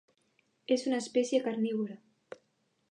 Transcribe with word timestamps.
És 0.75 0.85
una 0.91 1.01
espècie 1.03 1.43
carnívora. 1.49 2.01